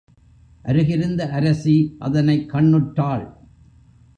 [0.65, 1.95] அருகிருந்த அரசி
[1.99, 3.25] அதனைக் கண்ணுற்றாள்.